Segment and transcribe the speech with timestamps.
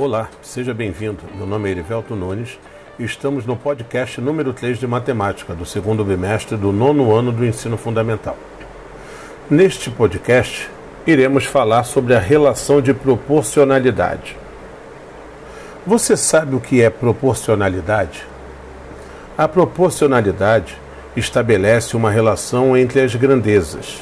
[0.00, 1.18] Olá, seja bem-vindo.
[1.34, 2.56] Meu nome é Erivelto Nunes
[3.00, 7.44] e estamos no podcast número 3 de Matemática, do segundo bimestre do nono ano do
[7.44, 8.36] ensino fundamental.
[9.50, 10.70] Neste podcast,
[11.04, 14.36] iremos falar sobre a relação de proporcionalidade.
[15.84, 18.24] Você sabe o que é proporcionalidade?
[19.36, 20.78] A proporcionalidade
[21.16, 24.00] estabelece uma relação entre as grandezas.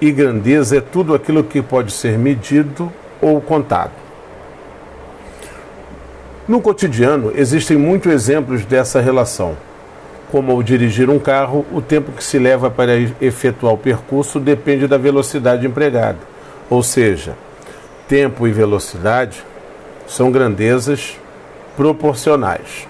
[0.00, 4.07] E grandeza é tudo aquilo que pode ser medido ou contado.
[6.48, 9.54] No cotidiano, existem muitos exemplos dessa relação.
[10.32, 14.86] Como ao dirigir um carro, o tempo que se leva para efetuar o percurso depende
[14.86, 16.16] da velocidade empregada.
[16.70, 17.34] Ou seja,
[18.08, 19.44] tempo e velocidade
[20.06, 21.18] são grandezas
[21.76, 22.88] proporcionais.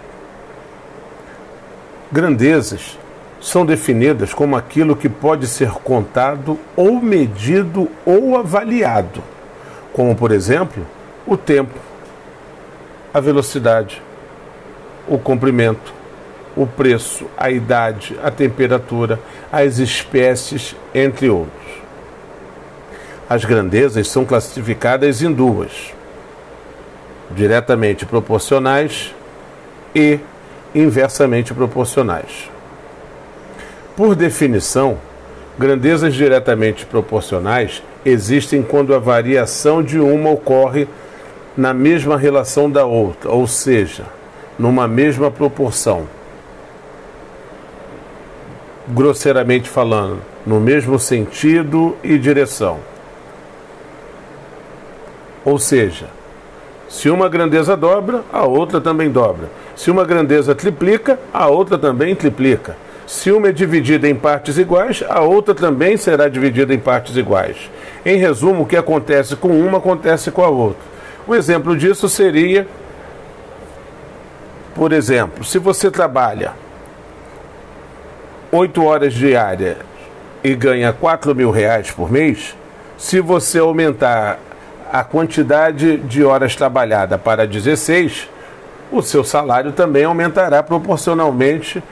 [2.12, 2.96] Grandezas
[3.40, 9.20] são definidas como aquilo que pode ser contado ou medido ou avaliado,
[9.92, 10.86] como, por exemplo,
[11.26, 11.87] o tempo,
[13.18, 14.00] a velocidade,
[15.06, 15.92] o comprimento,
[16.56, 19.18] o preço, a idade, a temperatura,
[19.52, 21.68] as espécies, entre outros.
[23.28, 25.92] As grandezas são classificadas em duas:
[27.30, 29.14] diretamente proporcionais
[29.94, 30.18] e
[30.74, 32.50] inversamente proporcionais.
[33.96, 34.98] Por definição,
[35.58, 40.88] grandezas diretamente proporcionais existem quando a variação de uma ocorre
[41.58, 44.04] na mesma relação da outra, ou seja,
[44.56, 46.06] numa mesma proporção.
[48.86, 52.78] Grosseiramente falando, no mesmo sentido e direção.
[55.44, 56.06] Ou seja,
[56.88, 59.50] se uma grandeza dobra, a outra também dobra.
[59.74, 62.76] Se uma grandeza triplica, a outra também triplica.
[63.04, 67.56] Se uma é dividida em partes iguais, a outra também será dividida em partes iguais.
[68.06, 70.97] Em resumo, o que acontece com uma acontece com a outra.
[71.28, 72.66] Um exemplo disso seria,
[74.74, 76.54] por exemplo, se você trabalha
[78.50, 79.76] 8 horas diárias
[80.42, 82.56] e ganha 4 mil reais por mês,
[82.96, 84.38] se você aumentar
[84.90, 88.26] a quantidade de horas trabalhada para 16,
[88.90, 91.82] o seu salário também aumentará proporcionalmente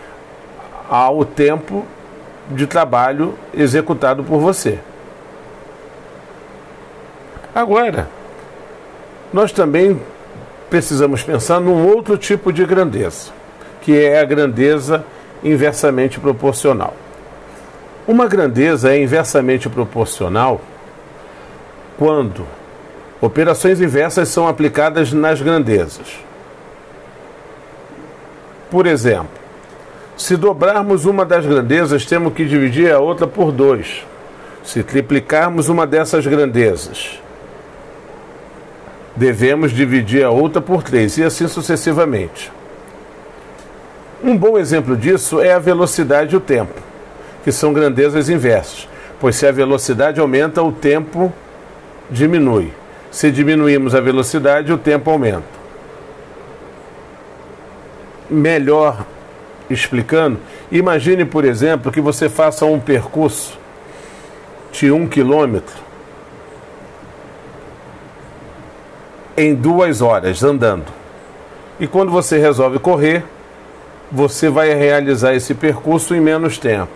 [0.89, 1.85] ao tempo
[2.53, 4.79] de trabalho executado por você.
[7.55, 8.16] Agora,
[9.37, 10.01] nós também
[10.71, 13.33] precisamos pensar num outro tipo de grandeza,
[13.83, 15.05] que é a grandeza
[15.45, 16.97] inversamente proporcional.
[18.09, 20.59] Uma grandeza é inversamente proporcional
[21.99, 22.47] quando
[23.21, 26.19] operações inversas são aplicadas nas grandezas.
[28.71, 29.29] Por exemplo,
[30.17, 34.03] se dobrarmos uma das grandezas, temos que dividir a outra por dois.
[34.65, 37.21] Se triplicarmos uma dessas grandezas,
[39.17, 42.53] devemos dividir a outra por três, e assim sucessivamente.
[44.23, 46.75] Um bom exemplo disso é a velocidade e o tempo,
[47.43, 48.89] que são grandezas inversas,
[49.19, 51.33] pois se a velocidade aumenta, o tempo
[52.11, 52.73] diminui.
[53.11, 55.57] Se diminuirmos a velocidade, o tempo aumenta.
[58.29, 59.07] Melhor
[59.71, 60.39] explicando,
[60.71, 63.59] imagine, por exemplo, que você faça um percurso
[64.73, 65.86] de um quilômetro
[69.37, 70.87] em duas horas andando.
[71.79, 73.23] E quando você resolve correr,
[74.11, 76.93] você vai realizar esse percurso em menos tempo.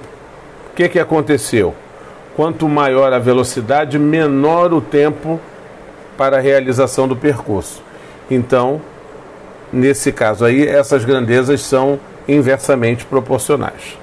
[0.71, 1.75] O que, que aconteceu?
[2.35, 5.41] Quanto maior a velocidade, menor o tempo
[6.17, 7.83] para a realização do percurso.
[8.31, 8.81] Então,
[9.73, 13.99] nesse caso aí, essas grandezas são inversamente proporcionais.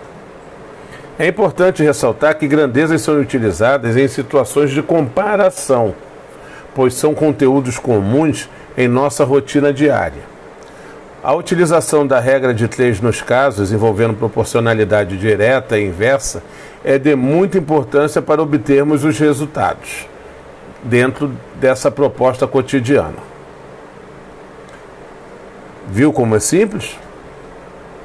[1.18, 5.96] É importante ressaltar que grandezas são utilizadas em situações de comparação,
[6.78, 10.22] pois são conteúdos comuns em nossa rotina diária.
[11.24, 16.44] A utilização da regra de três nos casos envolvendo proporcionalidade direta e inversa
[16.86, 20.08] é de muita importância para obtermos os resultados
[20.84, 23.18] dentro dessa proposta cotidiana.
[25.88, 26.96] Viu como é simples?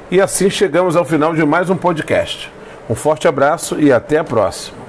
[0.09, 2.51] E assim chegamos ao final de mais um podcast.
[2.89, 4.82] Um forte abraço e até a próxima.